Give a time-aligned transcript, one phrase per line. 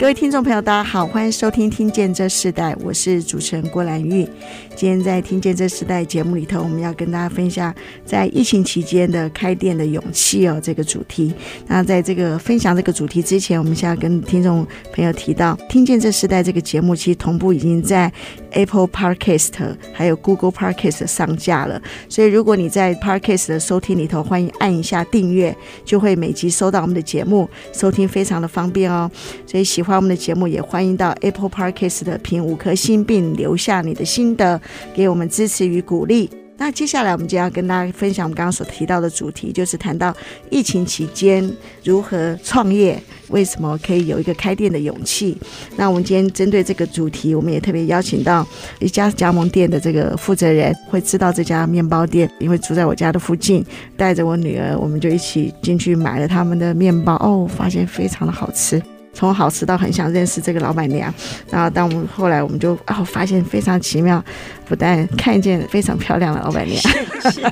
[0.00, 4.26] 各位听众朋友，大家好，欢迎收听《听见这世代》，我是主持人郭兰玉。
[4.74, 11.34] 今天在《听见这世代》节目里头，我们要跟大家分享在疫情期间的开店的勇气哦，这个主题。
[11.66, 18.10] 那在这个分享这个主题之前，我们先要跟听众朋友提到，《听见这世代》这个节目其实同步已经在
[18.52, 19.52] Apple Podcast
[19.92, 21.78] 还有 Google Podcast 上架了。
[22.08, 25.54] 所以如果你在 Podcast 的收听里头，欢迎按一下订阅，
[25.84, 29.10] 就会每集收到我们的节目，收听非常的方便哦。
[29.46, 29.89] 所以喜欢。
[29.90, 34.60] 欢我们的节目，也欢迎到 Apple Podcast 的评五颗星，并留下你的心得，
[34.94, 36.30] 给我们支持与鼓励。
[36.58, 40.14] 那接下来我们就要跟大家分享我们刚刚所提到的主题，就是谈到
[40.48, 41.44] 疫情期间
[41.82, 45.36] 如何创业，为什么可以有一个开店的勇气。
[45.74, 48.46] 那我们今天针对这个主题，我们也特别邀请到
[48.78, 58.80] 一家加盟店的这个负责人，会知道这家面包店，因为住在我家的附近，带着我女儿，我们就一起进去买了他们的面包，哦，发现非常的好吃。
[59.12, 61.12] 从好吃到很想认识这个老板娘，
[61.50, 64.24] 然后当我们后来我们就哦发现非常奇妙，
[64.66, 66.80] 不但看见非常漂亮的老板娘，
[67.30, 67.42] 谢谢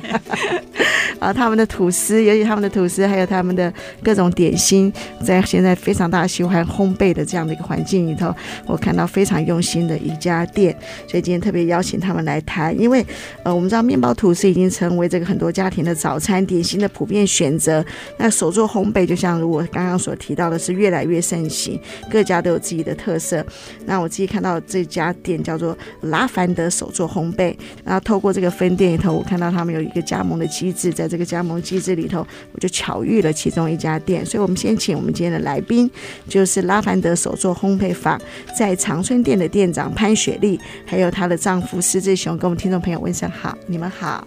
[1.18, 4.92] 啊他们的吐司，尤其他们的吐司，还有他们的各种点心，
[5.24, 8.34] 在现在非常大喜欢烘焙的这样的一个环境里头，
[8.66, 13.04] 我看到非常用心的一家店，所以今天特别邀请他们来谈，因为
[13.42, 17.84] 呃我们知道面包吐司已经成为这个很多家庭的早餐点心的普遍选择，
[18.18, 21.80] 那手做烘焙就像如我刚刚所提到的是越来越盛行。
[22.10, 23.44] 各家都有自己的特色。
[23.86, 27.56] 那我自己看到这家店叫做拉凡德手作烘焙。
[27.82, 34.24] 然后透过这个分店里头，我看到他们有一个加盟的机制，在这个加盟机制里头，我就巧遇了其中一家店。
[34.26, 35.90] 所以，我们先请我们今天的来宾，
[36.28, 38.20] 就是拉凡德手作烘焙坊
[38.56, 43.56] 在长春店的店长潘雪丽，还有她的丈夫施志雄，跟我们听众朋友问声好。
[43.66, 44.26] 你们好，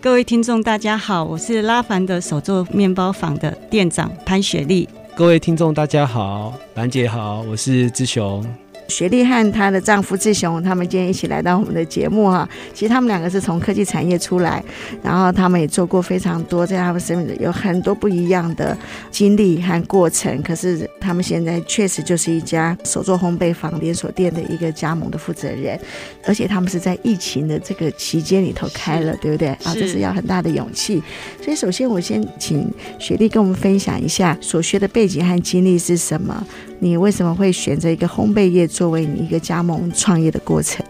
[0.00, 4.88] 各位听众大家好，我是拉凡德手作面包坊的店长潘雪丽。
[5.14, 8.44] 各位听众，大家好，兰姐好，我是志雄。
[8.92, 12.46] 雪莉和她的丈夫志雄，他们今天一起来到我们的节目哈。
[12.74, 14.62] 其实他们两个是从科技产业出来，
[15.02, 18.76] 然后他们也做过非常多，在他们身边有很多不一样的
[19.10, 20.42] 经历和过程。
[20.42, 25.80] 可是他们现在确实就是一家手作烘焙坊连锁店的一个加盟的负责人，
[26.26, 29.48] 而且他们是在疫情的这个期间里头开了，对不对？
[29.48, 31.02] 啊，这是要很大的勇气。
[31.42, 36.46] 所以首先我先请雪莉跟我们分享一下所学的背景和经历是什么。
[36.80, 40.84] 你为什么会选择一个烘焙业作为你一个加盟创业的过程？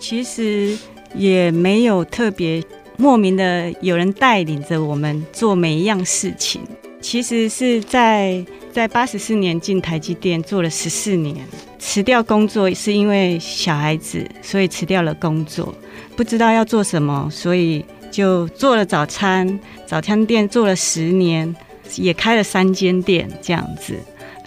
[0.00, 0.76] 其实
[1.14, 2.60] 也没有特别
[2.96, 6.62] 莫名的有人带领着我们做每一样事情。
[7.00, 11.36] 其实是在在八十四年进台积电做了十四年，
[11.78, 15.72] 辞掉工作是因为小孩子，所以辞掉了工作，
[16.16, 21.54] 不知道要做什么，所以就做了早餐，早餐店做了十年，
[21.94, 23.94] 也开了三间店这样子。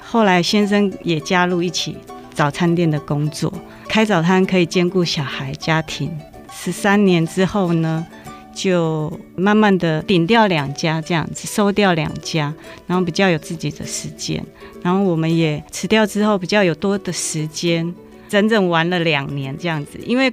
[0.08, 1.98] 后来先生也加入一起
[2.36, 3.52] 早餐店的工作，
[3.88, 6.12] 开早餐可以兼顾小孩家庭。
[6.52, 8.06] 十三年之后呢，
[8.54, 12.54] 就慢慢的顶掉两家这样子，收掉两家，
[12.86, 14.46] 然后比较有自己的时间。
[14.84, 17.96] 然后我们也辞掉之后，比较有多的时间，
[18.28, 19.98] 整整玩了两年这样子。
[20.06, 20.30] 因为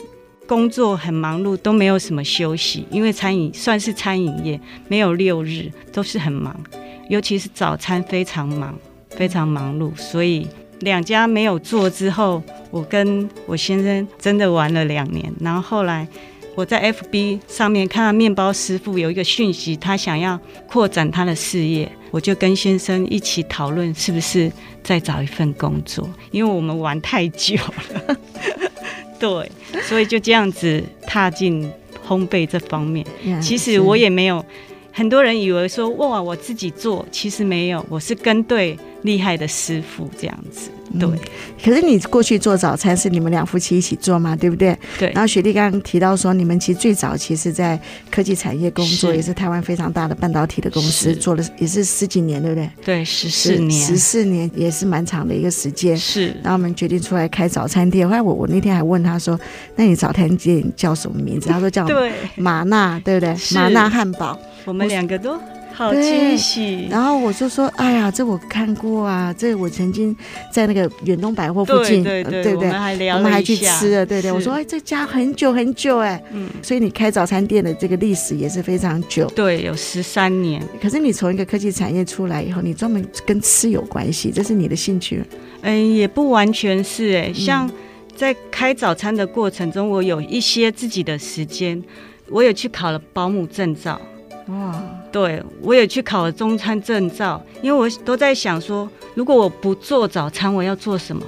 [0.48, 2.84] 工作很忙碌，都没有什么休息。
[2.90, 6.54] 因为餐饮算是餐饮业，没有六日，都是很忙，
[7.08, 8.76] 尤其是早餐非常忙。
[9.14, 10.48] 非常忙碌，所以
[10.82, 15.32] 两家没有做之后，我跟我先生真的玩了两年。
[15.40, 16.06] 然后后来
[16.55, 20.38] 我在 FB 上面看到面包师傅有一个讯息，他想要
[20.69, 24.50] 扩展他的事业，我就跟先生一起讨论是不是
[24.82, 28.17] 再找一份工作，因为我们玩太久了。
[29.20, 29.50] 对，
[29.82, 31.70] 所以就这样子踏进
[32.08, 33.06] 烘焙这方面。
[33.40, 34.44] 其实我也没有，
[34.90, 38.76] 很多人以为说哇，我自己做，其实没有，我是跟对。
[39.02, 41.19] 厉害的师傅这样子，对、嗯。
[41.65, 44.35] 可是你过去做早餐是你们两夫妻一起做嘛？
[44.35, 44.77] 对不对？
[44.99, 45.11] 对。
[45.12, 47.81] 然后雪莉刚刚提到说，你们其实最早其实在
[48.11, 52.71] 科技产业工作，是也是台湾非常大的半导体的公司，做了也是十几年，对不对？
[52.85, 55.97] 对，十四年，十四年也是蛮长的一个时间。
[55.97, 56.29] 是。
[56.43, 58.09] 然后我们决定出来开早餐店。
[58.09, 59.39] 后来我我那天还问他说
[59.77, 63.35] ：“那你早餐店叫什么名字？”他说叫对玛纳，对不对？
[63.55, 64.39] 玛纳汉堡。
[64.65, 65.39] 我们两个都。
[65.74, 66.86] 好惊喜！
[66.90, 70.14] 然后我就说：“哎呀，这我看过啊，这我曾经
[70.52, 72.54] 在那个远东百货附近，对对？
[72.54, 74.30] 我们还聊了我们还去吃了，对对。
[74.30, 80.62] 是我说：哎，这家很久很久哎，嗯，所以你开早餐店的这个历史也是非常久，对，有十三年。
[80.80, 85.22] 可是你从一个科技产业出来以后，你专门跟吃有关系，这是你的兴趣？
[85.62, 87.70] 嗯，也不完全是哎，像
[88.14, 91.82] 在开早餐的过程中，我有一些自己的时间，
[92.28, 94.00] 我也去考了保姆证照。”
[94.48, 94.82] 哇，
[95.12, 101.23] 对，我也去考了中餐证照，因为我都在想说，如果我不做早餐，我要做什么？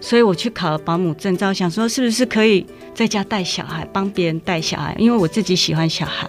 [0.00, 2.64] 所以我去考了保姆证照，想说是不是可以
[2.94, 6.26] 在家带小孩，帮别人带小孩，因为我自己喜欢小孩。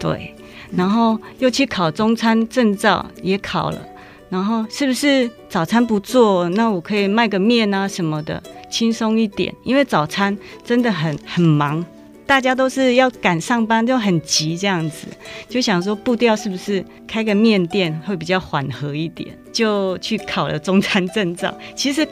[0.00, 0.34] 对，
[0.72, 3.78] 然后又去考中餐证照，也考了，
[4.28, 11.84] 然后是不是早餐不做，那我可以卖个面啊什么的，轻松一点，因为早餐真的很很忙。
[12.28, 15.06] 大家都是要赶上班，就很急这样子，
[15.48, 21.52] 就想说步调是不是开个面店会比较缓和一点，就去考了中餐证照。
[21.74, 22.06] 其实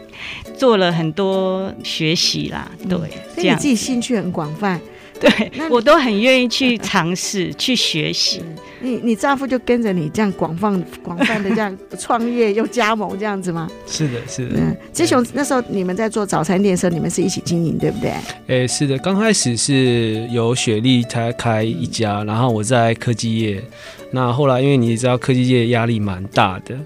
[0.56, 4.80] 做了很多学习啦，对，嗯、所以你自己兴趣很广泛。
[5.20, 8.42] 对，我都很愿意去尝试、 去学习。
[8.80, 13.68] 你你丈夫就跟着你这样广泛、广泛的这样创业又加盟这样子吗？
[13.86, 14.58] 是的，是的。
[14.58, 18.12] 嗯，志雄那时候你们在做早餐店的时候，你们是一起经营，对不对？
[18.48, 23.62] 哎，是的，刚开始是由雪莉才开一家，然后我在科技业。
[24.10, 26.78] 那后来因为你知道科技业压力蛮大的，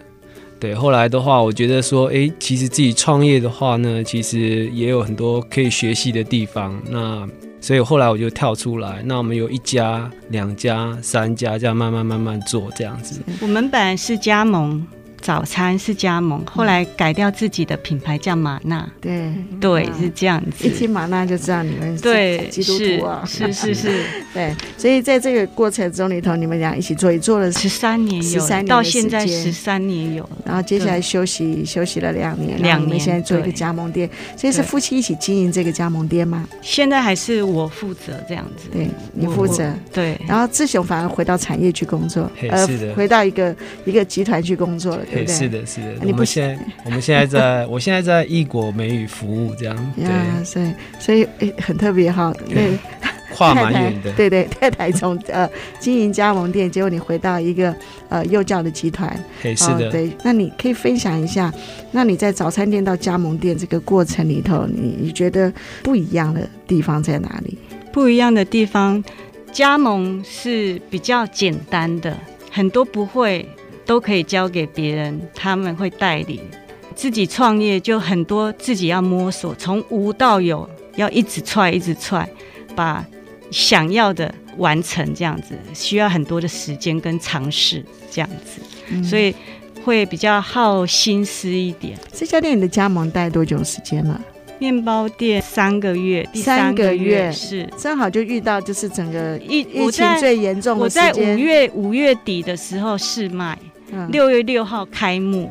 [0.60, 0.74] 对。
[0.74, 6.80] 后来的话，我觉得说，哎，其实自己创业的话呢，其实也有很多可以学习的地方。
[6.88, 7.28] 那
[7.60, 13.20] 所以后来我就跳出来，那我们有一家、两家、三家，这样慢慢慢慢做这样子。
[13.40, 14.86] 我们本来是加盟。
[15.20, 18.88] 早餐是加盟，后来改掉自己的品牌叫玛纳。
[19.00, 20.66] 对对，是这样子。
[20.66, 24.02] 一听玛纳就知道你们是基督徒啊，是是 是。
[24.32, 30.28] 对，所以在这个过程中里头，你们俩一起做，也做了十三年，十三年到现在十三年有。
[30.44, 36.48] 然后接下来休息休息了两年，两年现在做一个加盟店，所以是夫妻一起经营这个加盟店吗？
[36.62, 38.68] 现在还是我负责这样子。
[38.72, 39.70] 对，你负责。
[39.92, 40.18] 对。
[40.26, 45.04] 然后志雄反而回到产业去工作，呃，回到一个一个集团去工作了。
[45.10, 45.94] 对，是的，是的。
[46.02, 49.92] 我们现在， 我们现在在，我现在在异国美语服务，这样。
[49.96, 51.26] 对，所以所以
[51.60, 52.32] 很特别哈。
[52.48, 52.78] 对，
[53.34, 54.12] 跨蛮远的。
[54.12, 55.48] 对对，太太从 呃
[55.78, 57.74] 经营加盟店，结果你回到一个
[58.08, 59.14] 呃幼教的集团。
[59.42, 59.90] 是的。
[59.90, 61.52] 对，那你可以分享一下，
[61.92, 65.52] 那你在早餐店到加盟店这个过程里头，你你觉得
[65.82, 67.58] 不一样的地方在哪里？
[67.92, 69.02] 不一样的地方，
[69.50, 72.16] 加盟是比较简单的，
[72.50, 73.48] 很多不会。
[73.90, 76.38] 都可以交给别人，他们会带领。
[76.94, 82.28] 自己创业就很多，自己要摸索，从无到有，要一直踹，一直踹，
[82.76, 83.04] 把
[83.50, 89.34] 想要的完成，这样子需要很多的时间跟尝试，这样子，嗯、所以
[89.82, 91.98] 会比较耗心思一点。
[92.12, 94.20] 这家店你的加盟待多久时间了？
[94.60, 101.08] 面包店三个月，第三个月是正好就遇到就是整个疫疫情最严重的时间。
[101.08, 103.58] 我在五月五月底的时候试卖。
[104.10, 105.50] 六月六号开幕，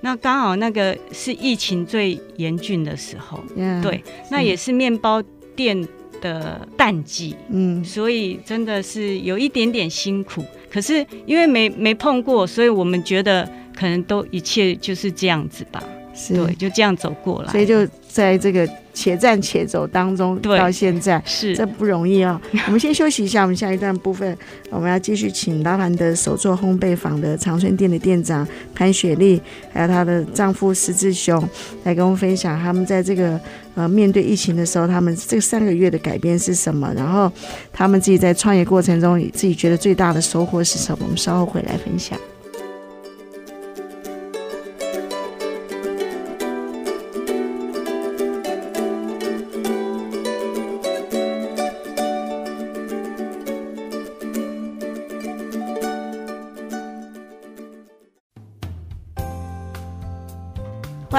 [0.00, 5.22] 那刚好那个是疫情最严峻的时候，yeah, 对，那也是面包
[5.54, 5.86] 店
[6.20, 10.44] 的淡季，嗯，所以真的是有一点点辛苦。
[10.70, 15.82] 可是因为没没碰过，所以我们觉得可能都一切就是这样子吧，
[16.14, 18.68] 是对，就这样走过来，所以就在这个。
[18.92, 22.58] 且战且走当中，到现在是这不容易啊、哦！
[22.66, 24.36] 我们先休息一下，我们下一段部分
[24.68, 29.40] 我们要继续请拉兰德手作烘焙坊的长春店的店长潘雪莉，
[29.72, 31.48] 还有她的丈夫石志雄
[31.84, 33.40] 来跟我们分享他们在这个
[33.76, 36.92] 呃面对疫情的时候，他们这三个月的改变是什么？
[36.94, 37.30] 然后
[37.72, 41.04] 他们自己在创业过程中自己觉得最大的收获是什么？
[41.04, 42.18] 我们稍后回来分享。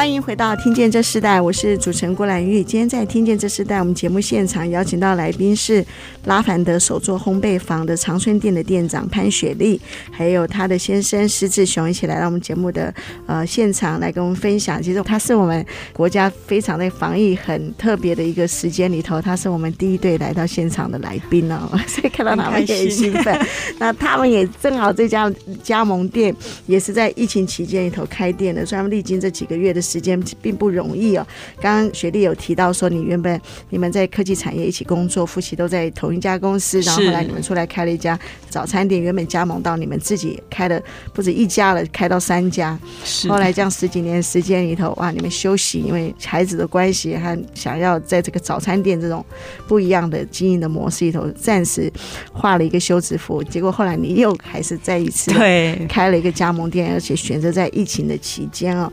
[0.01, 2.63] 欢迎回到《听见这世代》，我是主持人郭兰玉。
[2.63, 5.85] 今天在《听见这世代》，我们节目现场邀请到来宾是
[6.25, 9.79] 拉凡德手作烘焙坊的长春店的店长潘雪丽，
[10.09, 12.91] 还有他的先生施志雄，一起来到我们节目的
[13.27, 14.81] 呃现场来跟我们分享。
[14.81, 23.39] 其实他是我们国家非常的防疫很特别的一个时间里头，他是我们第一队来到现场的来宾哦， 所以看到他们也很兴奋。
[23.77, 25.31] 那他们也正好这家
[25.61, 29.79] 加盟店也是在疫情期间里头开店的，所以他们历经这几个月的。
[29.91, 31.27] 时间并不容易哦。
[31.59, 38.17] 刚刚雪莉有提到说，你原本你们在科技产业一起工作，夫妻都在同一家公司，然后后来你们出来开了一家
[38.49, 40.81] 早餐店，原本加盟到你们自己开了
[41.13, 42.79] 不止一家了，开到三家。
[43.03, 43.27] 是。
[43.27, 49.25] 后来这样十几年时间里头，哇，你们休息，因为孩子的关系，还想要在这个早餐店这种
[49.67, 51.91] 不一样的经营的模式里头，暂时
[52.31, 53.43] 画了一个休止符。
[53.43, 58.89] 结果后来你又还是再一次对开了一个加盟店，而且选择在疫情的期间哦。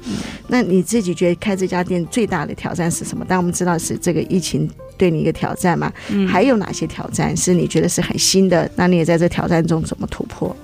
[0.49, 0.88] 那你。
[0.89, 3.23] 你自己觉得开这家店最大的挑战是什么？
[3.29, 4.67] 但我们知道是这个疫情
[4.97, 5.93] 对你一个挑战嘛？
[6.09, 8.71] 嗯，还有哪些挑战是你觉得是很新的？
[8.75, 10.57] 那你也在这挑战中怎么突破？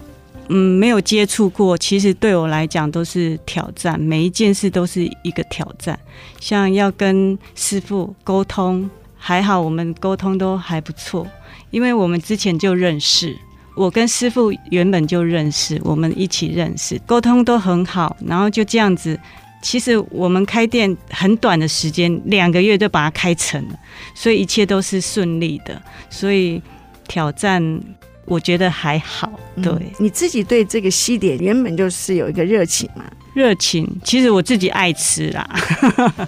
[0.49, 5.99] 嗯，没有接触过，其实对我来讲都是挑战，每一件事都是一个挑战。
[6.40, 8.88] 像要跟师傅沟通，
[9.19, 11.26] 还好我们沟通都还不错，
[11.71, 13.37] 因为我们之前就认识，
[13.75, 19.21] 我跟师傅原本就认识，我们一起认识，沟通都很好，然后就这样子。
[19.64, 23.78] 其实我们开店很短的时间，两个月就把它开成了，
[24.14, 25.80] 所以一切都是顺利的。
[26.11, 26.61] 所以
[27.09, 27.80] 挑战，
[28.26, 29.33] 我觉得还好。
[29.62, 33.04] 对、嗯、你自己对这个西点原本就是有一个热情嘛？
[33.33, 35.49] 热情，其实我自己爱吃啦。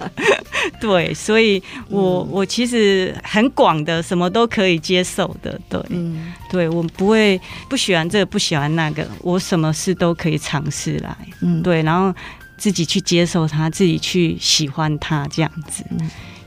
[0.81, 5.61] 对，所以我、嗯、我其实很广的，什么都可以接受的。
[5.69, 7.39] 对，嗯，对我不会
[7.69, 11.15] 不喜欢这个，不喜欢那个，我什么事都可以尝试来。
[11.41, 12.11] 嗯，对，然后。
[12.57, 15.83] 自己去接受它，自己去喜欢它，这样子。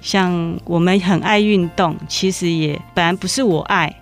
[0.03, 4.00] 像我们很爱运动，其实也本来不是我爱。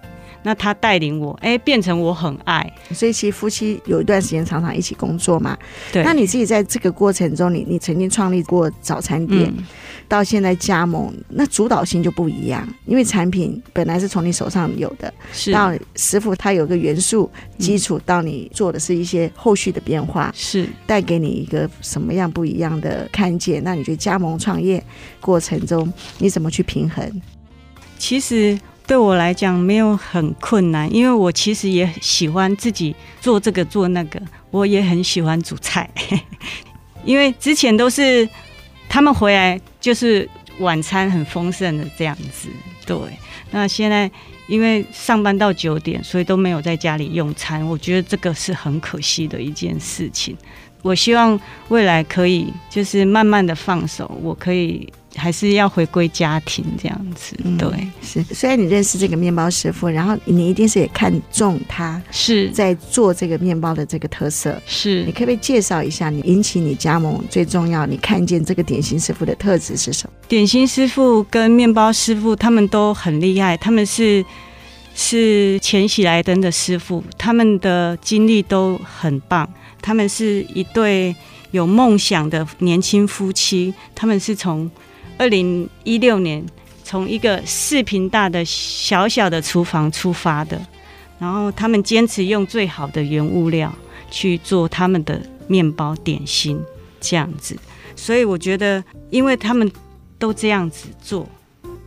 [0.48, 5.54] 那他带领我，哎、欸，变成我很爱，所以其实夫妻有一段时间常常一起工作嘛。
[5.92, 6.02] 对。
[6.02, 9.66] 那你自己在这个过程中，你你曾经创立过早餐店，嗯、
[10.08, 23.62] 到现在加盟，那主导性就不一样，因为产品本来是从你手上有的，是到师傅他有个元素基础，到你做的是一些后续的变化，是带给你一个什么样不一样的看见？
[23.62, 24.82] 那你觉得加盟创业
[25.20, 27.20] 过程中你怎么去平衡？
[27.98, 28.58] 其实。
[28.88, 34.18] 对我来讲没有很困难，因为我其实也喜欢自己做这个做那个，
[34.50, 35.88] 我也很喜欢煮菜。
[37.04, 38.26] 因为之前都是
[38.88, 40.26] 他们回来就是
[40.60, 42.48] 晚餐很丰盛的这样子，
[42.86, 42.96] 对。
[43.50, 44.10] 那现在
[44.46, 50.34] 因为上班到九点，所以都没有在家里用餐，我觉得这个是很可惜的一件事情。
[50.80, 54.90] 我希望未来可以就是慢慢的放手，我可以。
[55.16, 58.22] 还是要回归家庭这样子，对，嗯、是。
[58.34, 65.04] 虽然你认识这个面包师傅，然后你一定是也看中他是在做这个面包的这个特色，是。
[65.04, 70.12] 你可不可以介绍一下，你引起你加盟最重要，你看见这个点心师傅的特质是什么？
[70.28, 74.24] 点心师傅跟面包师傅他们都很厉害，他们是
[74.94, 79.48] 是前喜来登的师傅，他们的经历都很棒，
[79.80, 81.16] 他们是一对
[81.50, 84.70] 有梦想的年轻夫妻，他们是从。
[85.18, 86.44] 二零一六年，
[86.84, 90.58] 从一个四坪大的小小的厨房出发的，
[91.18, 93.74] 然后他们坚持用最好的原物料
[94.10, 96.60] 去做他们的面包点心，
[97.00, 97.56] 这样子。
[97.96, 99.70] 所以我觉得，因为他们
[100.20, 101.28] 都这样子做，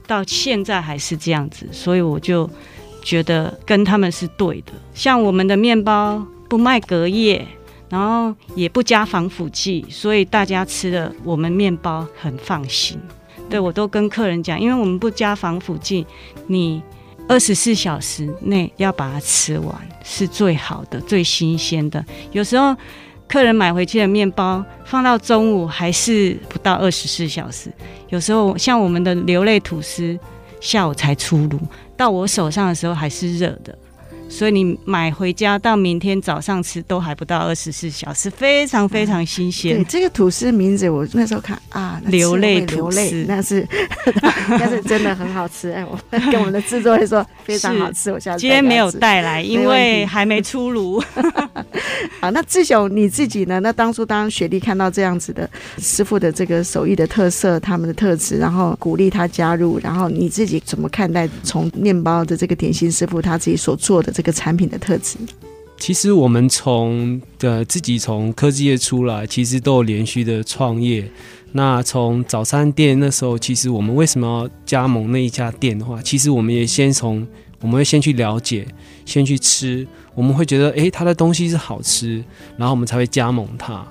[0.05, 2.49] 到现在还是这样子，所以我就
[3.01, 4.73] 觉得跟他们是对的。
[4.93, 7.47] 像我们的面包不卖隔夜，
[7.87, 12.99] 然后也不加防腐剂，所以大家吃的我们面包很放心。
[13.51, 16.07] 对，我都跟客人讲，因为我们不加防腐剂，
[16.47, 16.81] 你
[17.27, 22.03] 二十四小时内要把它吃完是最好的、最新鲜的。
[22.31, 22.73] 有时候
[23.27, 27.69] 客人买回去的面包放到中午还是不到二十四小时，
[28.07, 30.17] 有时候像我们的流泪吐司，
[30.61, 31.59] 下午才出炉，
[31.97, 33.77] 到我手上的时候还是热的。
[34.31, 39.75] 所以你买回家到明天早上吃都还不到二十四小时，非常非常新鲜。
[39.75, 43.67] 对，这个吐司名字我那时候看啊，流泪流泪，那是
[44.49, 45.69] 那是真的很好吃。
[45.71, 45.99] 哎，我
[46.31, 48.11] 跟我们的制作人说非常好吃。
[48.11, 50.99] 我下次今天没有带来，因为还没出炉。
[52.19, 53.59] 好，那志雄你自己呢？
[53.59, 55.47] 那当初当雪莉看到这样子的
[55.77, 64.20] 师傅的这个手艺的特色，他们的特质，然后鼓励他加入，然后你自己怎么看待从面包的这个点心师傅他自己所做的这个？
[64.21, 65.17] 这个产品的特质，
[65.79, 71.09] 其实我们从的自己从科技业出来，其实都有连续的创业。
[71.53, 77.27] 那从早餐店那时候，其实我们为什么要加盟那一家店的话，其实我们也先从
[77.61, 78.63] 我们会先去了解，
[79.07, 82.23] 先去吃，我们会觉得诶，它的东西是好吃，
[82.57, 83.83] 然后我们才会加盟它。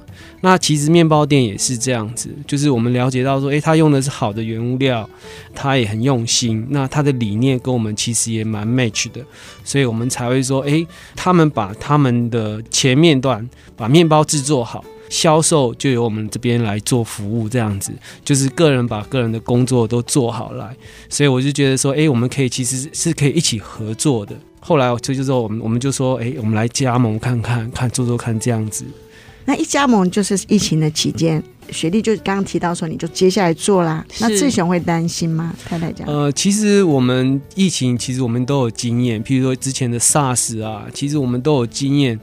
[0.43, 5.09] 那其实面包店也是这样子，就是我们了解到说，诶，他用的是好的原物料，
[5.55, 9.21] 他也很用心，那他的理念跟我们其实也蛮 match 的，
[9.65, 13.47] 所以我们才会说，诶，他们把他们的前面段
[13.77, 17.93] 把面包制作好，销售就由我们这边来做服务，这样子，
[18.25, 20.75] 就是个人把个人的工作都做好来，
[21.11, 24.35] 所以我就觉得说，诶，我们可以其实是可以一起合作的。
[24.61, 28.85] 后来我就就说我们我们就说，诶，我们来加盟看看看做做看这样子。
[29.45, 34.05] 那一加盟就是疫情的期间，雪莉就刚刚提到说，你就接下来做啦。
[34.21, 35.55] 那志雄会担心吗？
[35.65, 36.07] 太太讲。
[36.07, 42.19] 呃，其实我们疫情，其实我们都有经验，譬如说之前的 SARS 啊，其实我们都有经验。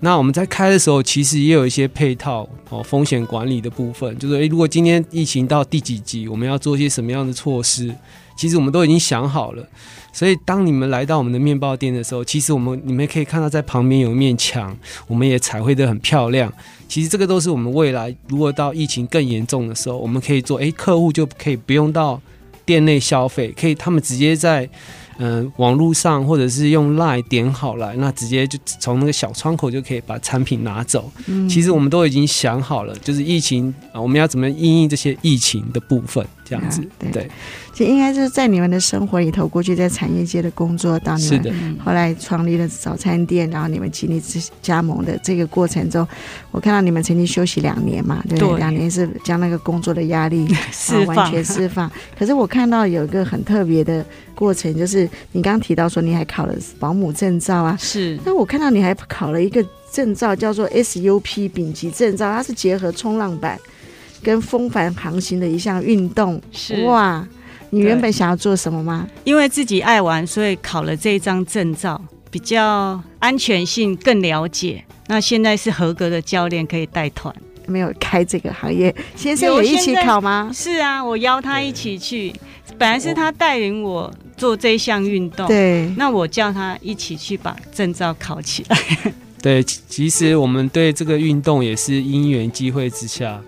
[0.00, 7.92] 那我们在开的时候，其实也有一些配套哦，风险管理的部分，就是诶，如果今天疫情到第几级，我们要做一些什么样的措施，
[8.36, 9.68] 其实我们都已经想好了。
[10.12, 14.76] 所以，当你们来到我们的面包店的时候，其实我们你们可以看到，在旁边有一面墙，
[15.08, 16.52] 我们也彩绘得很漂亮。
[16.88, 20.58] 其实这个都是我们未来如果到疫情更严重的时候，我们可以做。
[20.58, 22.20] 诶，客户就可以不用到
[22.64, 24.68] 店内消费，可以他们直接在。
[25.18, 31.10] 嗯、呃，网络上或者是用 LINE 点好了，那直接就从那个小窗口就可以把产品拿走。
[31.26, 36.80] 嗯，其实我们都已经想好了，就是疫情啊，我们要怎么应应这些疫情的部分，这样子。
[36.82, 37.30] 啊、对，对
[37.78, 44.20] 其实应该就是在你们的生活里头，过去在产业界的工作，到你们后来创立了早餐店，然后你们经历
[44.60, 46.04] 加盟的这个过程中，
[46.50, 51.88] 我看到你们曾经休息两年嘛，对，对，两年是将那个工作的压力释放，完全释放。
[52.18, 54.04] 可是我看到有一个很特别的。
[54.34, 58.16] 过程就是你刚刚提到说你还考了保姆证照啊，是。
[58.24, 63.58] 那我看到你还考了一个证照，叫做 SUP 丙级证照，它是结合冲浪板
[64.22, 66.40] 跟风帆航行的一项运动。
[66.52, 67.26] 是哇，
[67.70, 69.06] 你原本想要做什么吗？
[69.24, 74.84] 因为自己爱玩，所以考了这一张证照，比较安全性更了解。
[75.06, 77.34] 那现在是合格的教练，可以带团。
[77.66, 80.50] 没有开这个行业，先生也一起考吗？
[80.54, 82.32] 是啊，我邀他一起去。
[82.78, 88.78] 本来是他带领我做这项运动，对，那我叫他一起去把证照考起来。
[89.42, 93.40] 对，其实我们对这个运动也是因缘机会之下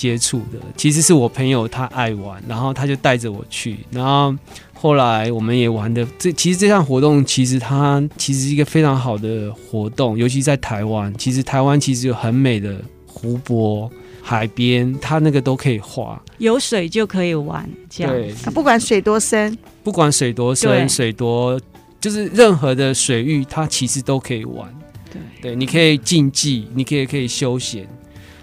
[0.00, 0.58] 接触的。
[0.76, 4.34] 其实是我朋友他爱玩，然后他就带着我去，然后
[4.72, 6.06] 后来我们也玩的。
[6.18, 11.12] 这其实这项活动其实它其实是一个非常好的活动，尤其在台湾。
[11.18, 13.90] 其实台湾其实有很美的湖泊。
[14.22, 18.12] 海边，它那个都可以画，有水就可以玩，这样。
[18.12, 21.58] 对，不管水多深，不管水多深，水多，
[21.98, 24.72] 就是任何的水域，它其实都可以玩。
[25.10, 27.88] 对，对，你可以竞技，你可以可以休闲，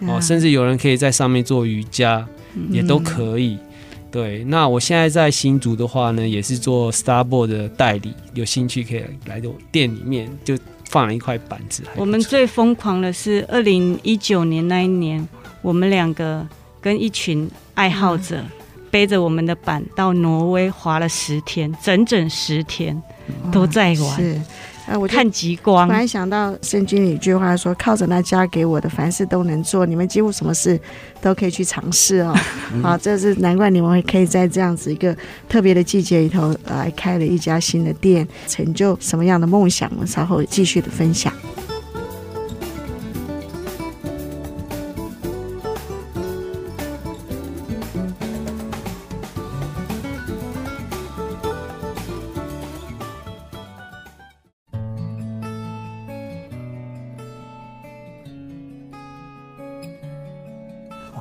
[0.02, 3.58] 哦，甚至有人可以在上面做瑜伽，嗯、也都可以。
[4.12, 11.84] 对，那我现在在新竹的话呢，也是做 Starboard 的代理，有兴趣可以来到店里面，就放了一块板子。
[11.96, 15.28] 我们最疯狂的是二零一九年那一年。
[15.64, 16.48] 我们两个
[16.80, 18.42] 跟一群爱好者
[18.90, 23.02] 背着我们的板到挪威滑了十天，整整十天
[23.52, 24.16] 都在玩。
[24.16, 24.42] 是，
[24.88, 25.88] 呃，我看极光。
[25.88, 30.80] 突然想到圣经里一句话说：“靠着那加给我的，凡事都能做。”你们几乎什么事
[31.22, 32.34] 都可以去尝试哦。
[32.82, 35.16] 好，这是难怪你们会可以在这样子一个
[35.50, 39.92] 特别的季节里头来开了一家新的店，成就什么样的梦想？
[39.94, 41.34] 我们稍后继续的分享。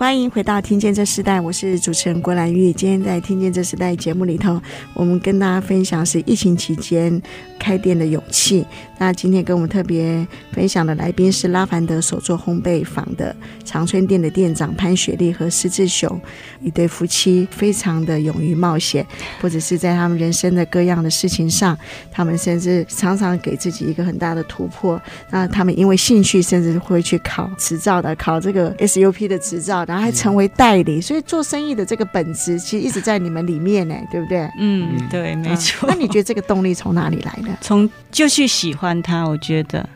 [0.07, 2.73] 欢迎回到《听见这时代》，我是主持人郭兰玉。
[2.73, 4.62] 今天在《听见这时代》节目里头，
[4.95, 7.21] 我们跟大家分享是疫情期间
[7.67, 8.65] 开店的勇气。
[8.99, 16.19] 那今天跟我们特别分享的来宾是拉凡德手作烘焙坊的长春店的店长潘雪莉和施志雄，
[16.63, 19.05] 一对夫妻，非常的勇于冒险，
[19.41, 21.77] 或者是在他们人生的各样的事情上，
[22.13, 24.99] 他们甚至常常给自己一个很大的突破。
[25.31, 31.01] 那他们因为兴趣，甚至会去考执照的，考这个 SUP 的执照，然后还成为代理。
[31.01, 34.49] 所以做生意的这个本质，其实一直在你们里面呢，对不对？
[34.59, 35.87] 嗯，对，没错。
[35.91, 37.56] 那你觉得这个动力从哪里来的？
[37.61, 38.77] 从就去喜欢。
[38.87, 39.88] 欢他，我觉得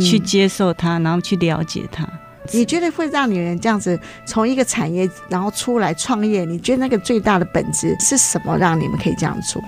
[0.00, 2.08] 去接受他，然后去了解他。
[2.52, 6.44] 你觉得会让女人这样子从一个产业然后出来创业？
[6.44, 9.60] 你觉得那个最大的本质是什么，让你们可以这样做？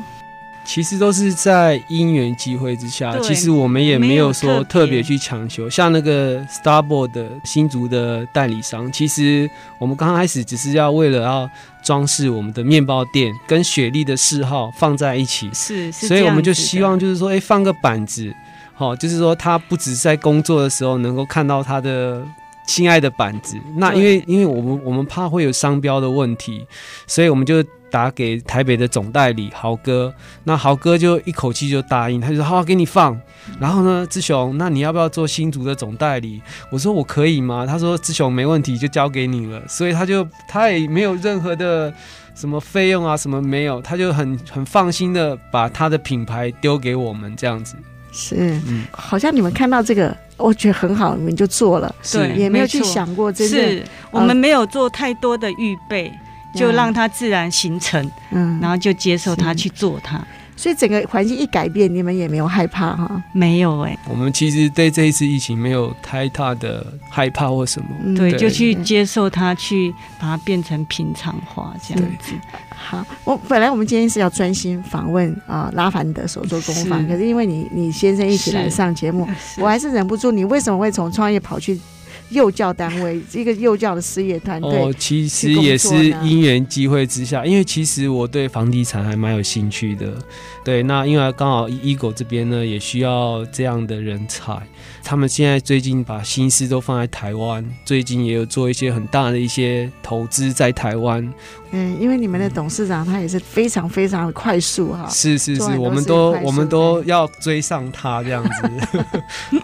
[0.72, 5.68] 其实都是在因缘机会之下，其实我们也没有说特别去强求。
[5.68, 11.50] 像那个 Starboard 的新竹的代理商，其实我们刚开始只是要为了要
[11.82, 18.32] 装饰我们的面包店跟雪莉的嗜好放在一起，是是，所以我们就希望就是说，哎、放个板子，
[18.72, 22.24] 好、就是说他不只是在工作的时候能够看到他的
[22.70, 23.56] 心爱的板子。
[23.76, 26.64] 那因为因为我们我们怕会有商标的问题，
[27.06, 27.64] 所以我们就。
[27.92, 33.20] 打给台北的总代理豪哥，那豪哥就一口气就答应，他就说好，给你放。
[33.58, 36.40] 然后呢，志雄，那你要不要做新竹的总代理？
[36.70, 37.66] 我说我可以吗？
[37.66, 39.60] 他说志雄没问题，就交给你了。
[39.66, 41.92] 所以他就他也没有任何的
[42.32, 47.74] 什么费用啊，什么没有，他就很很放心的把他的品牌丢给我们这样子。
[48.12, 48.36] 是，
[48.68, 56.12] 嗯，好像你们看到这个，我觉得很好，你们就做了，对也没有去想过真正，是我们没有做太多的预备。
[56.52, 60.20] 就让它自然形成，嗯，然后就接受它去做它，
[60.56, 63.22] 所以整个环境一改变，你们也没有害怕哈？
[63.30, 72.32] 没有哎、欸，我们其实对这一次疫情没有太大的害怕或什么，嗯、对就去接受它，去把它变成平常化这样子。
[72.82, 81.78] 好，我本来我们今天是要专心访问啊、呃、拉凡德手作工坊，可是因为你你先生一起来上节目，我还是忍不住，你为什么会从创业跑去？
[82.30, 84.70] 幼教单位，一个幼教的事业团队。
[84.70, 90.14] 哦，其实也是因缘机会之下，因为其实我对房地产还蛮有兴趣的。
[90.64, 94.56] 对，那因为刚好 Eagle 这边呢，也需要这样的人才。
[95.02, 101.28] 他们现在最近把心思都放在台湾，最近也有做一些很大的一些投资在台湾。
[101.72, 105.08] 嗯，因为你们的董事长他也是非常非常的快速哈。
[105.08, 108.70] 是是是，我们都我们都要追上他这样子。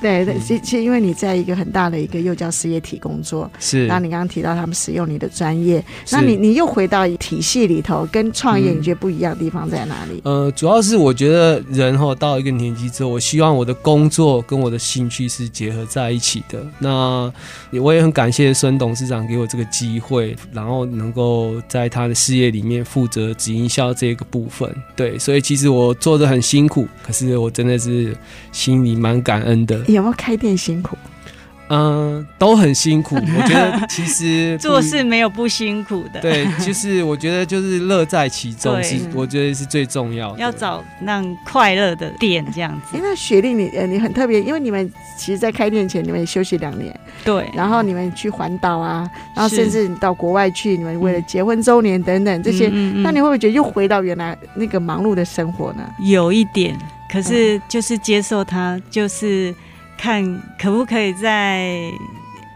[0.00, 3.86] 对对，其其实因为你在一个很大的一个幼教事业体工作，是。
[3.86, 10.20] 然后你刚刚提到他们使用你的专业，那你你又回到体系里头，跟创业你觉得不一样的地方在哪里？
[10.24, 16.58] 呃，主要是我觉得人哈到一个年纪之后，我希望我的工作跟我的兴趣是结合在一起的。
[16.80, 17.32] 那
[17.80, 21.31] 我也很感谢孙董事长给我这个机会，然后能够
[21.68, 24.68] 在他的事业里面负责直营销这个部分。
[24.96, 28.16] 对，所以其实我做的很辛苦，可是我真的是
[28.50, 29.78] 心里蛮感恩的。
[29.86, 30.96] 有没有开店辛苦？
[31.74, 33.16] 嗯，都很辛苦。
[33.16, 36.20] 我觉得其实 做事没有不辛苦的。
[36.20, 40.38] 对，就是我觉得就是乐在其中是，我觉得是最重要的。
[40.38, 42.98] 要找让快乐的点这样子。
[42.98, 52.68] 哎，那雪莉你呃你很特别，因为你们其实，在开店前你们也休息两年，对，然后你们去环岛啊，然后甚至你到国外去，你们为了结婚周年等等这些，
[53.02, 55.82] 那你会不会觉得又回到原来那个忙碌的生活呢？
[56.00, 56.76] 有一点，
[57.10, 59.54] 可是就是接受它，就是。
[60.02, 61.92] 看可不可以再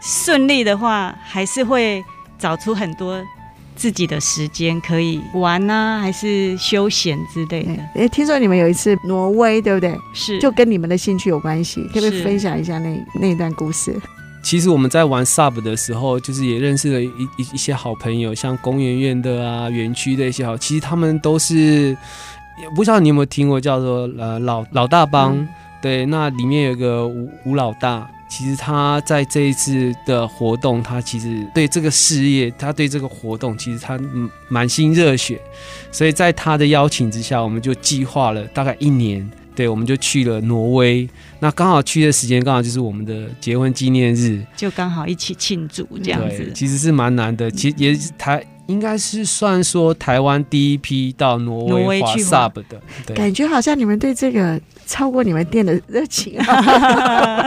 [0.01, 2.03] 顺利的话，还是会
[2.37, 3.23] 找出很多
[3.73, 7.71] 自己的时间可以玩啊，还是休闲之类的。
[7.95, 9.97] 哎，听说你们有一次挪威，对不对？
[10.13, 13.95] 是，就跟你们的兴趣有关系，可不可以分享一下那那段故事？
[14.43, 17.07] 其实我们在玩 Sub 的时候，就是也认识了一
[17.37, 21.95] 一一些好朋友，像公园院的啊，园区的一些好，其实他们都是，
[22.75, 25.33] 不知道你有没有听过叫做呃老老大帮。
[25.33, 25.47] 嗯
[25.81, 33.99] 对，那里面有个吴吴老大，其实他在这一次的活动，他其实对这个事业，他对这个活动，其实他
[34.49, 35.39] 满心热血，
[35.91, 41.07] 所以在他的邀请之下，我们就计划了大概一年，对，我们就去了挪威，
[41.39, 48.43] 那刚好去的时间刚好就是我们的结婚纪念日，就刚好一起庆祝这样子，其实是蛮难的，其实也是台。
[48.67, 56.41] 应该是算说台湾第一批到挪威去 sub 的，对，感觉好像你们对这个超过你们店的热情，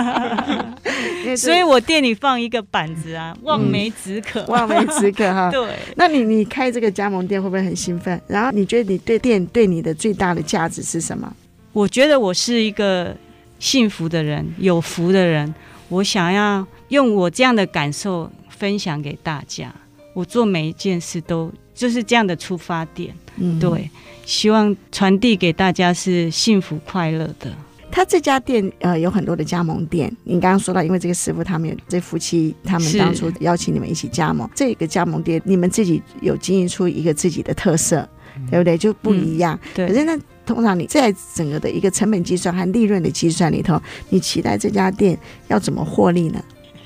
[1.36, 5.50] 所以我店里放一个板子啊，望梅止渴，望梅止渴哈。
[5.50, 8.20] 对，那你你开这个加盟店会不会很兴奋？
[8.26, 11.34] 然后你觉得你对店对你的最大的价值是什么？
[11.72, 13.16] 我觉得我是一个
[13.58, 15.54] 幸福的人，有福的人，
[15.88, 19.72] 我想要用我这样的感受分享给大家。
[20.12, 23.90] 我做每一件事都就是这样的出发点，嗯，对，
[24.24, 27.50] 希望传递给大家是幸福快乐的。
[27.92, 38.78] 他这家店呃有很多的加盟店，你刚刚说到，因为这个师傅他们有这夫妻，他们当初邀请你们一起加盟这个加盟店，你们自己有经营出一个自己的特色，嗯、对不对？
[38.78, 39.58] 就不一样。
[39.60, 39.88] 嗯、对。
[39.88, 46.40] 可是那通常你在整个的一个成本计算和利润的计算里头，你期待这家店要怎么获利呢？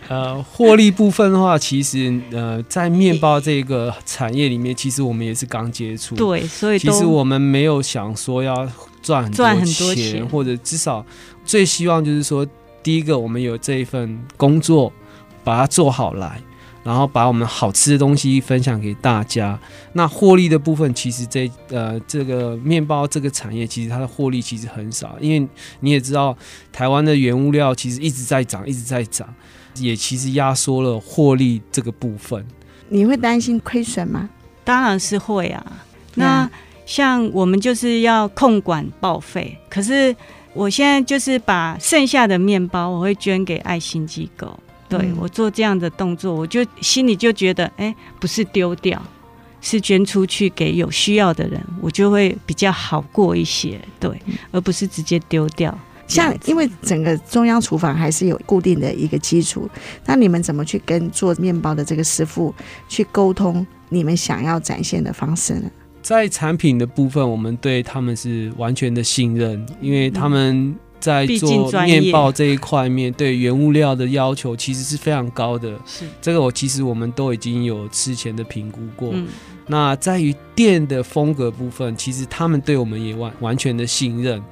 [0.08, 6.14] 呃，获利部分的话，其实呃，在面包这个产业里面，其实我们也是刚接触。
[6.14, 8.68] 对，所以其实我们没有想说要
[9.02, 11.04] 赚很多钱，赚很多钱，或者至少
[11.44, 12.46] 最希望就是说，
[12.82, 14.92] 第一个我们有这一份工作，
[15.42, 16.40] 把它做好来。
[16.82, 19.58] 然后把我们好吃的东西分享给大家。
[19.94, 25.48] 那获利的部分，其实这呃这个面包这个产业，其实它的获利其实很少，因为
[25.80, 26.36] 你也知道，
[26.70, 29.26] 台湾的原物料其实一直在涨，一直在涨，
[29.76, 32.44] 也其实压缩了获利这个部分。
[32.88, 34.28] 你会担心亏损吗？
[34.62, 35.64] 当然是会啊。
[36.14, 36.48] 那
[36.86, 40.14] 像我们就是要控管报废，可是
[40.52, 44.58] 我现在就是把剩下的面包，我会捐给爱心机构。
[44.88, 49.02] 对、嗯、我做这样的动作，我就心里就觉得，哎、欸，不是丢掉，
[49.60, 53.80] 是捐出去给有需要的人，我就会比较好过一些。
[53.98, 54.10] 对，
[54.52, 55.76] 而不是直接丢掉。
[56.06, 59.68] 像因为整个中央厨房还是有固定的一个基础，
[60.04, 62.54] 那你们怎么去跟做面包的这个师傅
[62.88, 65.70] 去沟通你们想要展现的方式呢？
[66.02, 75.78] 在产品的部分，我们对他们是完全的信任，因为他们在做面包这一块面对原物料的要求其实是非常高的。
[75.86, 79.12] 是这个，我其实我们都已经有事前的评估过。
[79.14, 79.26] 嗯、
[79.66, 84.42] 那在于店的风格部分，其实他们对我们也完完全的信任。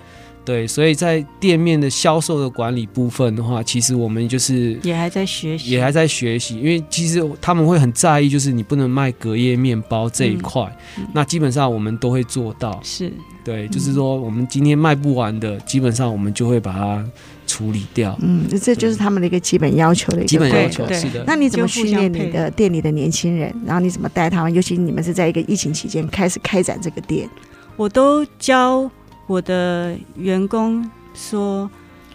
[0.45, 6.59] 对，所以在店面的销售的管理部分的话，其实我们就是也还在学习，也还在学习。
[6.59, 10.63] 因为其实他们会很在意，就是你不能卖隔夜面包这一块。
[10.99, 12.81] 嗯、那基本上我们都会做到。
[12.83, 13.13] 是，
[13.45, 17.05] 对，就是说我们今天卖不完的，基本上我们就会把它
[17.47, 18.19] 处理掉。
[18.21, 20.85] 嗯，这就是他们的一个基本要求的一个基本要求。
[20.93, 21.23] 是的。
[21.25, 23.55] 那你怎么训练你的店里的年轻人？
[23.65, 24.53] 然后你怎么带他们？
[24.53, 27.29] 尤其你们是在一个疫情期间开始开展这个店，
[27.77, 28.91] 我都教。
[29.33, 31.71] 我的员工说：“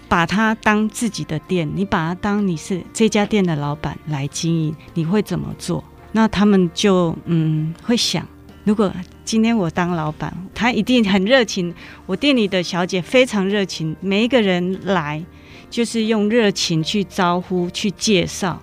[0.08, 8.24] 把它当自己的店，你把它当你是这家店的老板来经营，你会怎么做？”那他们就嗯会想：
[8.66, 8.94] 如果
[9.26, 11.74] 今天我当老板，他一定很热情。
[12.06, 15.26] 我店里的小姐非常热情，每一个人来
[15.72, 18.62] 就是用热情去招呼、去介绍。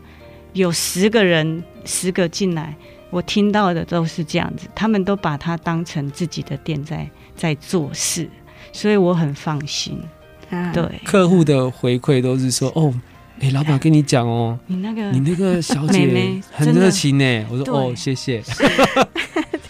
[0.52, 2.76] 有十个人，十个进来，
[3.10, 8.30] 我听到的都是这样子，他们都把它当成自己的店在在做事。
[8.74, 9.96] 所以我很放心，
[10.50, 10.82] 啊、对。
[11.04, 12.92] 客户的回馈都是说哦，
[13.38, 16.10] 哎、欸，老板跟你讲哦，你那个你那个小姐
[16.50, 17.46] 很热情呢。
[17.48, 18.42] 我说哦，谢谢。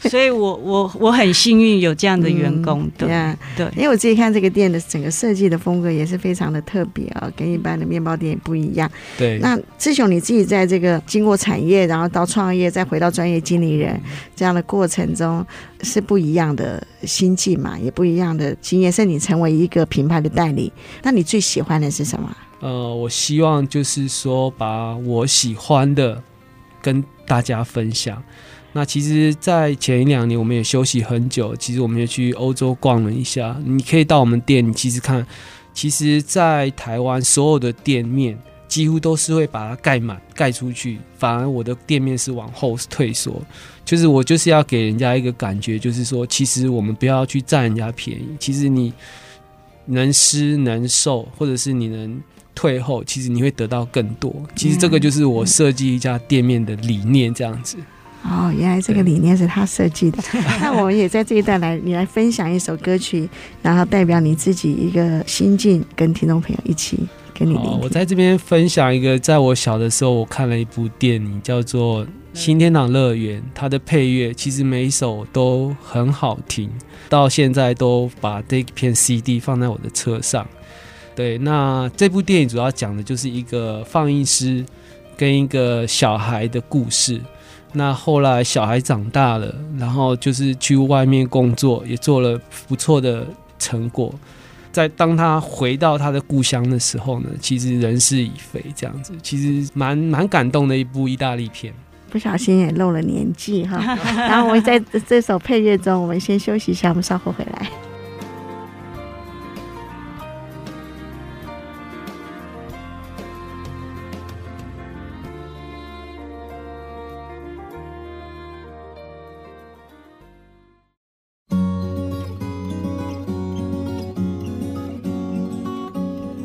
[0.11, 8.91] 所以我我我很幸运有这样的员工，嗯、对对，因为我自己看这个店的整个设计的风格也是非常的特别啊、哦，跟一般的面包店也不一样。
[9.17, 14.01] 对，那志雄你自己在这个经过产业，然后到创业，再回到专业经理人
[14.35, 15.45] 这样的过程中，
[15.83, 18.91] 是不一样的心境嘛，也不一样的经验。
[18.93, 22.37] 是你成为一个品牌的代理，那你最喜欢的是什么？
[22.61, 26.23] 呃，我希望就是说，把我喜欢的
[26.81, 28.23] 跟大家分享。
[28.77, 31.55] 那其实，在前一两年，我们也休息很久。
[31.55, 33.57] 其实，我们也去欧洲逛了一下。
[33.65, 35.25] 你可以到我们店，你其实看，
[35.73, 43.41] 其实，在台湾所有的店面几乎都是会把它盖满、盖出去，反而我的店面是往后退缩。
[43.85, 48.27] 就是我就是要给人家一个感觉，就是说，其实我们不要去占人家便宜。
[48.41, 48.93] 其实你
[49.87, 52.21] 能施能受，或者是你能
[52.57, 54.35] 退后，其实你会得到更多。
[54.57, 57.77] 其实这个就是我设计一家店面的理念，这样子。
[58.25, 60.19] 哦，原来这个理念是他设计的。
[60.59, 63.29] 那我们也在这一段来，你来分享一首歌曲，
[63.61, 66.99] 然后代表你自己一个心境，跟听众朋友一起
[67.35, 67.55] 跟你。
[67.83, 76.71] 我在这边分享一个，在我小的时候，我看了一部电影，叫做《新天堂乐园》，它的配乐其实每一首都很好听，
[77.11, 80.47] 到现在都把这片 CD 放在我的车上。
[81.15, 84.65] 对，那这部电影主要讲的就是一个放映师
[85.15, 87.21] 跟一个小孩的故事。
[87.75, 93.27] 那后来小孩长大了，然后就是去外面工作，也做了不错的
[93.59, 94.15] 成果。
[94.73, 101.73] 在当他回到他的故乡的时候呢，其实人事已非，这样子，其实蛮蛮感动的一部意大利片。
[102.11, 103.79] 不小心也露了年纪哈。
[104.17, 107.69] 然后我们在这首配乐中，我们先休息一下，我们稍后回来。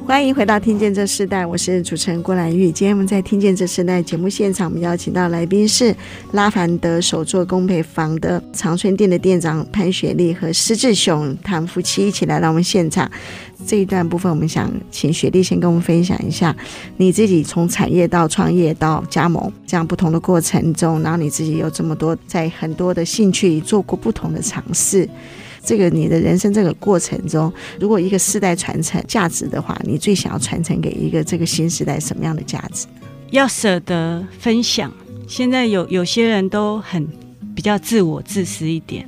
[0.10, 2.72] 欢迎回到《听见这世代》，我是主持人郭兰玉。
[2.72, 5.96] 今天我们在《听见这时代》节目现场，我们邀请到来宾是
[6.32, 13.08] 拉凡德手作烘焙坊的长春店的店长潘雪丽和施志雄，他们夫妻一起来到我们现场。
[13.68, 16.56] 这一段部分，我们想请雪丽先跟我们分享一下，
[16.98, 25.08] 你自己从产业到创业到加盟这样不同的过程中，然后你自己有这么多在很多的兴趣做过不同的尝试。
[25.64, 32.88] 这个你的人生这个过程中，如果一个世代传承价值的话，你最想要传承给一个这个新时代什么样的价值？
[33.32, 34.92] 要舍得分享，
[35.28, 37.08] 现在有有些人都很
[37.54, 39.08] 比较自我自私一点，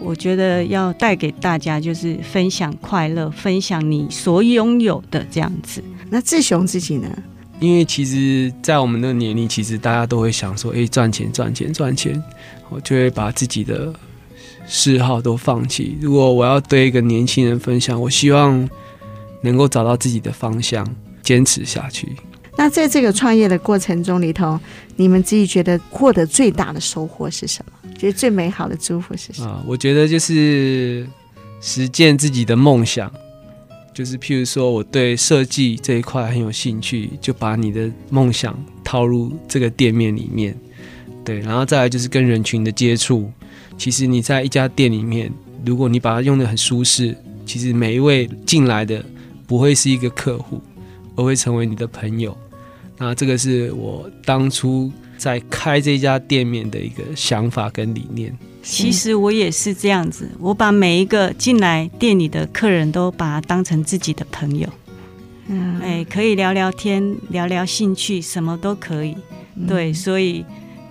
[0.00, 5.82] 我觉得要带给大家就是分享快乐，分享你所拥有的这样子。
[6.08, 7.08] 那志雄自己呢？
[7.60, 12.20] 因为其实，在我们的年龄，其实大家都会想说：“哎，赚钱，赚钱，赚钱。”
[12.70, 13.92] 我就会把自己的
[14.72, 15.98] 嗜好都放弃。
[16.00, 18.70] 如果我要对一个年轻人分享，我希望
[19.42, 20.86] 能够找到自己的方向，
[21.24, 22.08] 坚持下去。
[22.56, 24.58] 那在这个创业的过程中里头，
[24.94, 27.90] 你们自己觉得获得最大的收获是什么？
[27.98, 29.48] 觉得最美好的祝福是什么？
[29.48, 31.04] 啊，我觉得就是
[31.60, 33.10] 实践自己的梦想。
[33.92, 40.56] 就是譬如说，我对设计这一块很有兴趣，就把你的梦想套入这个店面里面，
[41.24, 43.30] 对，然后再来就是跟人群的接触。
[43.80, 45.32] 其实你在一家店里面，
[45.64, 47.16] 如果你把它用的很舒适，
[47.46, 49.02] 其实每一位进来的
[49.46, 50.60] 不会是一个客户，
[51.16, 52.36] 而会成为你的朋友。
[52.98, 58.36] 那这个是我当初在开这家店面的一个想法跟理念。
[58.62, 64.68] 其实我也是这样子，我把每一个进来店里的客人都把他当成自己的朋友，
[65.46, 69.16] 嗯，哎，可以聊聊天，聊聊兴趣，什么都可以。
[69.66, 70.44] 对，所以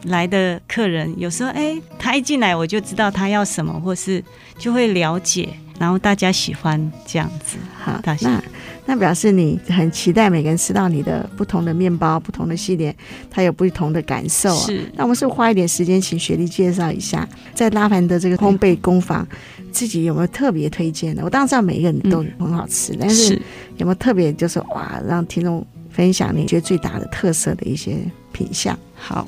[0.03, 4.23] 来的客人有时候，哎，他一进来我就知道他要什么，或是
[4.57, 5.49] 就会了解。
[5.79, 8.43] 然后大家喜欢这样子，好，那
[8.85, 12.93] 那表示你很期待每个人吃到你的不同的面包、不同的系列，
[13.31, 14.65] 他有不同的感受啊。
[14.65, 19.25] 是，那我们是花一点时间请雪莉介绍一下，在拉凡的这个烘焙工坊，
[19.71, 21.23] 自己有没有特别推荐的？
[21.23, 23.41] 我当然知道每一个人都很好吃，嗯、但是
[23.77, 27.95] 有没有特别就是哇，让听众分享你觉得最大的特色的一些
[28.33, 28.77] 品相？
[28.95, 29.25] 好。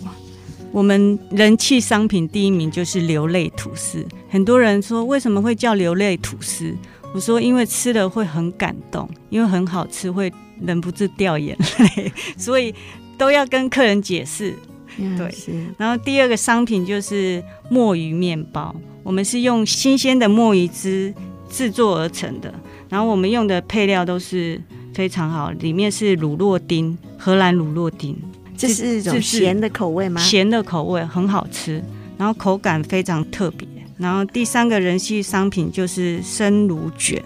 [0.72, 6.74] 我们人气商品第一名就是流泪吐司，很多人说为什么会叫流泪吐司？
[7.14, 10.32] 我说因为吃了会很感动，因为很好吃，会
[10.62, 12.74] 忍不住掉眼泪， 所以
[13.18, 14.56] 都要跟客人解释。
[14.98, 15.34] 对，
[15.78, 21.14] 然后第二个商品就是墨鱼面包，我们是用新鲜的墨鱼汁
[21.50, 22.54] 制作而成的，
[22.90, 24.62] 然后我们用的配料都是
[24.94, 28.18] 非常好，里面是乳酪丁，荷兰乳酪丁。
[28.68, 30.22] 这是一种咸的口味吗？
[30.22, 31.84] 咸的口味很好吃，
[32.18, 33.68] 然后口感非常特别。
[33.98, 37.22] 然后第三个人气商品就是生乳卷，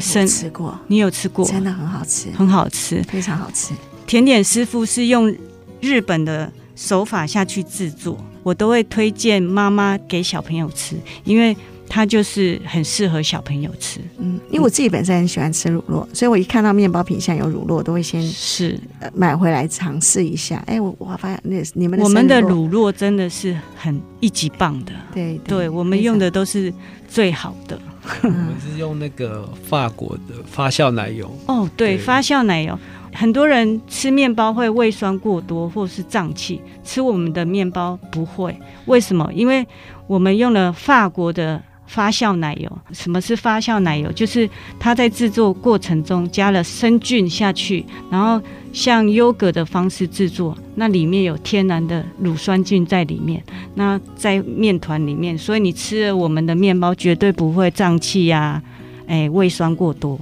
[0.00, 1.44] 生吃过，你有吃过？
[1.46, 3.72] 真的很好吃，很好吃，非常好吃。
[4.06, 5.34] 甜点师傅是用
[5.80, 11.56] 日本的手法下去制作，我都会推荐妈妈给小朋友吃，因为。
[11.88, 18.78] 它就是很适合小朋友吃，嗯，因为我自己本身很喜欢吃乳酪，所以我一看到面包品相有乳酪，都会先是
[19.14, 20.62] 买回来尝试一下。
[20.66, 26.72] 哎，我我发现那你们的我们的乳酪真的是很一级棒的，对对，对，我们用的都是
[27.08, 27.78] 最好的。
[28.22, 31.34] 我们是用那个法国的发酵奶油。
[31.46, 32.78] 哦，对，发酵奶油，
[33.14, 38.54] 很多人吃面包会胃酸过多或是胀气，吃我们的面包不会。
[38.86, 39.30] 为什么？
[39.32, 39.66] 因为
[40.06, 41.62] 我们用了法国的。
[41.86, 44.10] 发酵奶油，什么是发酵奶油？
[44.12, 48.40] 就是它在制作过程中加了生菌下去，然后
[48.72, 53.42] 像优格的方式制作，那里面有天然的乳酸菌在里面，
[53.74, 58.62] 那在面团里面，所以你吃了我们的面包绝对不会胀气呀，
[59.06, 60.18] 哎，胃酸过多，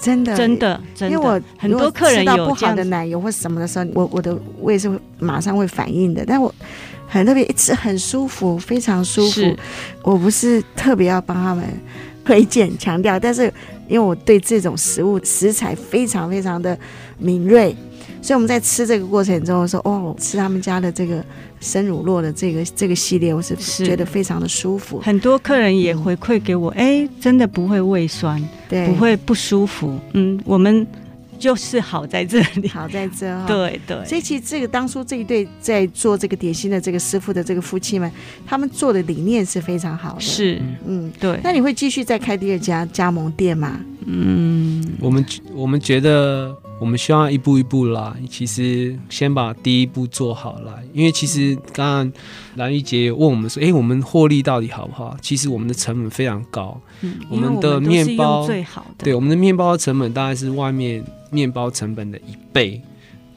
[0.00, 6.54] 真的真的真的，因为我很多客人有不好的奶油或什么的时候，我我的胃是会马上会反应的，但我。
[7.08, 9.56] 很特别，一吃很舒服，非常舒服。
[10.02, 11.64] 我不是特别要帮他们
[12.24, 13.52] 推荐强调，但是
[13.88, 16.78] 因为我对这种食物食材非常非常的
[17.18, 17.74] 敏锐，
[18.20, 21.24] 所以我们在吃这个过程中说，哦，吃他们家的这个
[21.60, 25.00] 生乳酪的这个这个系列，我是觉得非常的舒服。
[25.00, 29.98] 很多客人也回馈给我，哎、嗯，真的不会胃酸，对，不会不舒服。
[30.12, 30.86] 嗯，我们。
[31.38, 33.46] 就是好在这里，好在这哈、哦。
[33.46, 38.10] 对对，所以其实这个当初这一对在做这个点心的这个师傅的这个夫妻们，
[38.46, 40.20] 他们做的理念是非常好的。
[40.20, 41.38] 是，嗯，对。
[41.42, 43.80] 那你会继续再开第二家加盟店吗？
[44.04, 45.24] 嗯，我们
[45.54, 50.82] 我们觉得我们需要一步一步啦，其实先把第一步做好来。
[50.94, 52.12] 因为其实刚刚
[52.54, 55.14] 蓝玉姐问我们说，哎，我们获利到底好不好？
[55.20, 56.80] 其实我们的成本非常高。
[57.02, 61.04] 嗯，我们的面包最好的，对，我们的面包的成本大概是外面。
[61.30, 62.80] 面包成本的一倍，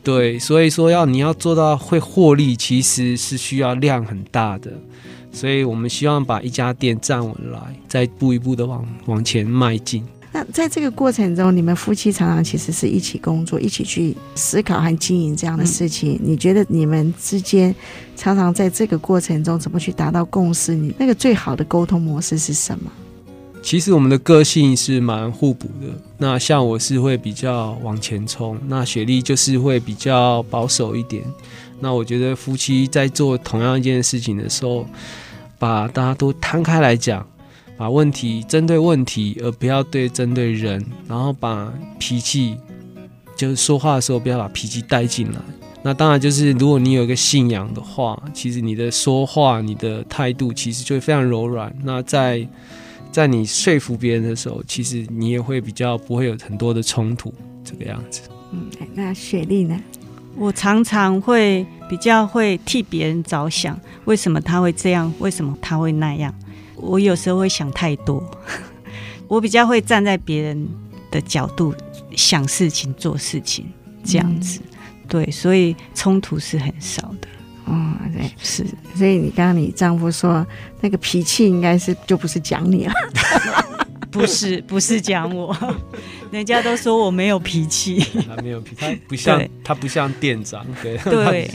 [0.04, 4.72] 对，所以说要你要做到会获利，其实是需要量很大的，
[5.32, 10.04] 所以我们希望把一家店站稳来，再一步一步的往往前迈进。
[10.34, 16.18] 那在这个过程中，你们夫妻常常其实是一起工作，一起去思考和经营这样的事情。
[16.24, 17.76] 你觉得你们之间
[18.16, 20.74] 常常在这个过程中怎么去达到共识？
[20.74, 22.90] 你那个最好的沟通模式是什么？
[23.62, 25.88] 其实我们的个性是蛮互补的。
[26.18, 31.24] 那像我是会比较往前冲，那雪莉就是会比较保守一点。
[31.80, 34.86] 那我觉得夫妻在做同样一件事情的时候，
[35.58, 37.26] 把大家都摊开来讲，
[37.78, 42.58] 把问题针对问题，而不要对针对人，然后把脾气，
[43.36, 45.40] 就是说话的时候不要把脾气带进来。
[45.84, 51.76] 那当然就是如果你有一个信仰的话，其实你的说话、你的态度其实就会非常柔软。
[51.84, 52.48] 那在
[53.12, 57.34] 在你说服别人的时候，其实你也会比较不会有很多的冲突，
[57.64, 58.22] 这个样子。
[58.52, 59.78] 嗯，那雪莉呢？
[60.36, 65.14] 我常常会比较会替别人着想，为什么他会这样？
[65.20, 66.34] 为什么他会那样？
[66.78, 68.24] 我有时候会想太多，
[69.28, 70.68] 我比较会站在别人
[71.12, 71.76] 的角度
[72.16, 73.66] 想事情、做事情，
[74.06, 74.62] 这样子。
[74.64, 74.78] 嗯、
[75.10, 77.28] 对，所以冲突是很少的。
[77.66, 80.46] 哦，对，是，所以你刚刚你丈夫说
[80.80, 82.94] 那个脾气应该是就不是讲你了，
[84.12, 85.56] 不是不是讲我，
[86.32, 91.50] 人家都说我没有脾气，他没有脾气，他不像他不像店长，对，对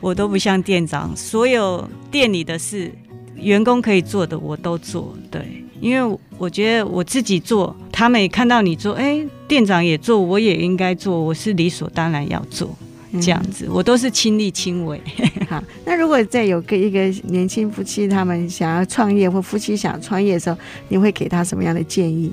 [0.00, 2.92] 我都不像店长，所有店里的事，
[3.36, 12.76] 员工可以做的我都做，对，因为我觉得我自己做，他们也看到你做，哎，店长也做，我也应该做，我是理所当然要做。
[13.20, 15.00] 这样子，我都是亲力亲为。
[15.48, 20.56] 好，那如果再有个一个年轻夫妻，他们想要创业，或夫妻想创业的时候，
[20.88, 22.30] 你会给他什么样的建议？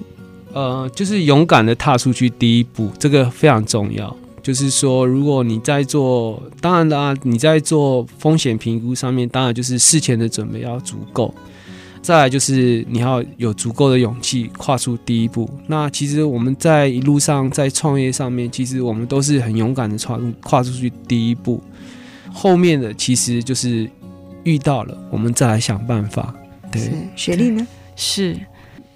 [0.53, 4.15] 呃，就是勇敢的踏出去第一步，这个非常重要。
[4.41, 11.33] 就是说，如果你在做，当然啦，你在做风险评估上面，当然就是事前的准备要足够。
[12.05, 15.49] 再来就是你要有足够的勇气跨出第一步。
[15.65, 21.59] 那其实我们在一路上在创业上面，其实我们都是很勇敢的跨跨出去第一步。
[22.31, 23.89] 后面的其实就是
[24.43, 26.31] 遇到了，我们再来想办法。
[26.71, 27.65] 对，是雪莉呢？
[27.95, 28.37] 是，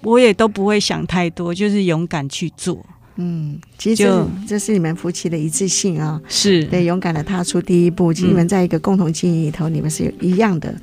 [0.02, 2.78] 我也都不会想太多，就是勇敢去做。
[3.22, 8.14] 嗯，其实这是，就这是你们夫妻的一致性啊、哦，是对勇敢的踏出第一步。
[8.14, 10.74] 其实你们在一个共同经营里头，嗯、你们是有一样的、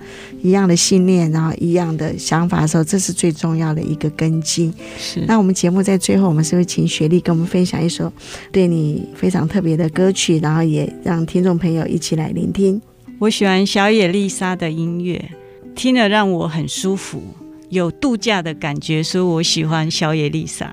[0.44, 4.72] 一样的信念，然后一样的想法的时候，这是最重要的一个根基。
[5.00, 5.26] 是。
[5.28, 8.12] 那我们节目在最后，我们是会请雪莉跟我们分享一首
[8.52, 12.80] 对你非常特别的歌曲，然后也让听众朋友一起来聆听。
[13.20, 15.32] 我喜欢小野丽莎的音乐，
[15.76, 17.24] 听了让我很舒服，
[17.70, 20.72] 有度假的感觉，所以我喜欢小野丽莎。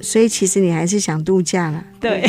[0.00, 2.22] 所以其实你还是想度假了，对，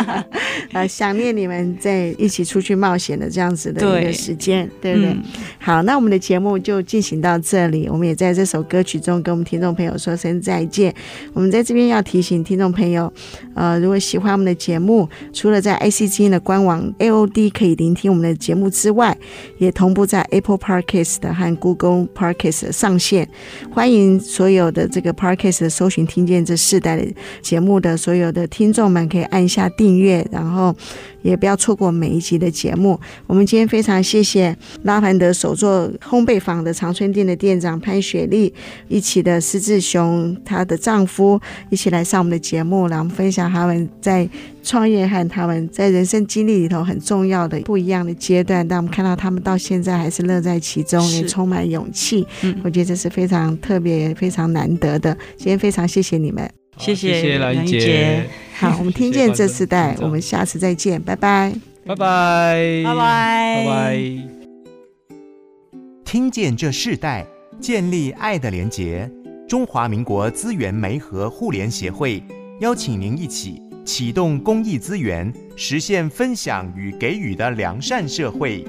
[0.72, 5.10] 呃，想念你们在一起出去冒险的这样子的一个时间，对，对不对？
[5.10, 5.22] 嗯、
[5.58, 10.94] 好，那我们的节目就进行到这里，我们也在这首歌曲中跟我们听众朋友说声再见。
[11.32, 13.12] 我们在这边要提醒听众朋友，
[13.54, 19.16] 呃，如果喜欢我们的节目，除了在 IC 之音的官网 AOD 可以聆听我们的节目之外，
[19.58, 23.28] 也同步在 Apple Podcast 和 Google Podcast 上线。
[23.70, 27.06] 欢迎所有的这个 Podcast 的搜寻，听见这世代的。
[27.42, 30.74] 节目的所有的听众们可以按下订阅，然后
[31.22, 32.98] 也不要错过每一集的节目。
[33.26, 38.52] 我们今天非常谢谢拉凡德手作烘焙坊的长春店的店长潘雪莉，
[38.88, 44.28] 一起的施志雄，她的丈夫一起来上我们的节目，来我们分享他们在
[44.62, 48.66] 创业和他们在人生经历里头很重要的不一样的阶段。
[48.66, 52.26] 但我们看到他们到现在还是乐在其中，也充满勇气。
[52.42, 55.16] 嗯，我觉得这是非常特别、非常难得的。
[55.36, 56.59] 今天非常谢谢你们。
[56.80, 61.52] 谢谢兰姐，姐，好，我们听见这世代，我们下次再见，拜拜，
[61.84, 63.98] 拜拜，拜拜，拜拜。
[66.04, 67.26] 听见这世代，
[67.60, 69.08] 建立爱的连结。
[69.46, 72.22] 中华民国资源媒和互联协会
[72.60, 78.64] 邀请您一起启动公益资源，实现分享与给予的良善社会。